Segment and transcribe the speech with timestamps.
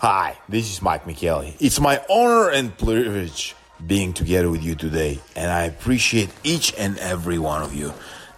[0.00, 1.54] Hi, this is Mike Michele.
[1.58, 3.56] It's my honor and privilege
[3.86, 7.94] being together with you today, and I appreciate each and every one of you.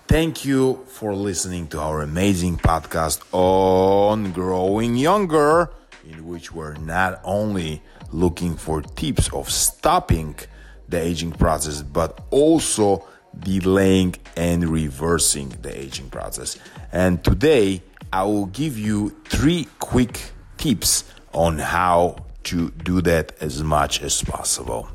[0.06, 5.70] Thank you for listening to our amazing podcast on growing younger,
[6.08, 7.82] in which we're not only
[8.12, 10.36] looking for tips of stopping
[10.88, 13.04] the aging process, but also
[13.36, 16.56] delaying and reversing the aging process.
[16.92, 17.82] And today,
[18.12, 20.20] I will give you three quick
[20.56, 24.88] tips on how to do that as much as possible.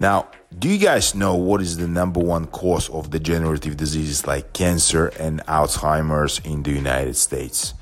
[0.00, 4.52] Now, do you guys know what is the number one cause of degenerative diseases like
[4.52, 7.74] cancer and Alzheimer's in the United States?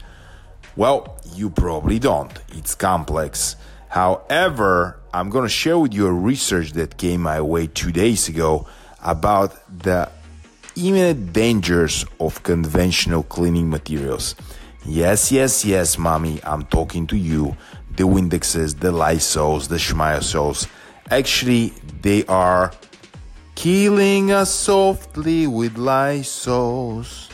[0.77, 2.32] Well, you probably don't.
[2.52, 3.56] It's complex.
[3.88, 8.28] However, I'm going to share with you a research that came my way two days
[8.28, 8.66] ago
[9.02, 10.10] about the
[10.77, 14.34] imminent dangers of conventional cleaning materials.
[14.88, 17.56] Yes, yes, yes, mommy, I'm talking to you.
[17.96, 20.69] The Windexes, the Lysols, the Schmiosols.
[21.11, 22.70] Actually, they are
[23.56, 27.30] killing us softly with Lysols.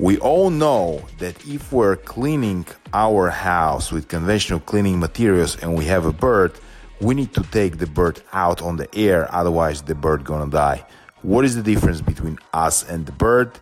[0.00, 5.84] We all know that if we're cleaning our house with conventional cleaning materials and we
[5.84, 6.58] have a bird,
[7.00, 10.84] we need to take the bird out on the air, otherwise the bird gonna die.
[11.22, 13.52] What is the difference between us and the bird?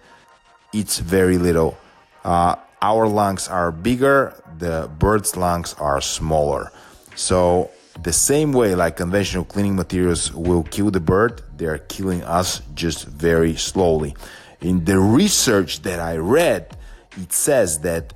[0.73, 1.77] It's very little.
[2.25, 4.19] Uh, our lungs are bigger,
[4.59, 6.71] the bird's lungs are smaller.
[7.17, 7.71] So,
[8.03, 13.07] the same way like conventional cleaning materials will kill the bird, they're killing us just
[13.07, 14.15] very slowly.
[14.61, 16.77] In the research that I read,
[17.23, 18.13] it says that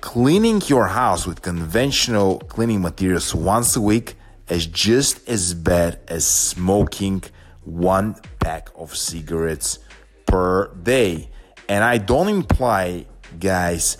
[0.00, 4.16] cleaning your house with conventional cleaning materials once a week
[4.48, 7.22] is just as bad as smoking
[7.64, 9.78] one pack of cigarettes
[10.26, 11.30] per day.
[11.68, 13.06] And I don't imply
[13.38, 13.98] guys,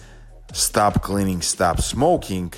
[0.53, 2.53] stop cleaning, stop smoking.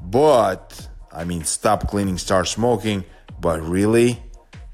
[0.00, 3.04] But, I mean, stop cleaning, start smoking,
[3.40, 4.22] but really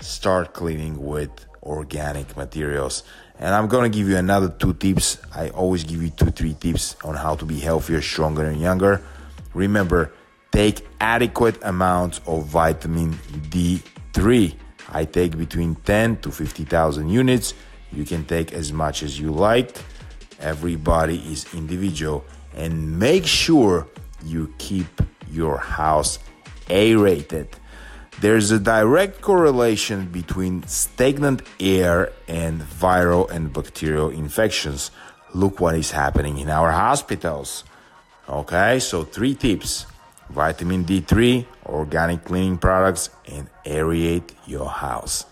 [0.01, 1.31] start cleaning with
[1.63, 3.03] organic materials.
[3.39, 5.19] And I'm gonna give you another two tips.
[5.35, 9.03] I always give you two, three tips on how to be healthier, stronger, and younger.
[9.55, 10.13] Remember,
[10.51, 13.13] take adequate amounts of vitamin
[13.51, 14.55] D3.
[14.91, 17.55] I take between 10 to 50,000 units.
[17.93, 19.77] You can take as much as you like.
[20.41, 23.87] Everybody is individual and make sure
[24.25, 26.19] you keep your house
[26.71, 27.49] aerated.
[28.21, 34.91] There's a direct correlation between stagnant air and viral and bacterial infections.
[35.35, 37.65] Look what is happening in our hospitals.
[38.29, 39.87] Okay, so three tips
[40.31, 45.25] vitamin D3, organic cleaning products, and aerate your house.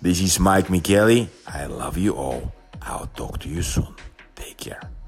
[0.00, 1.28] This is Mike Michele.
[1.46, 2.52] I love you all.
[2.82, 3.94] I'll talk to you soon.
[4.60, 4.99] Care.